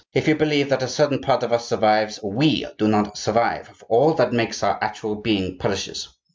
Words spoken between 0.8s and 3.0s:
a certain part of us survives, we do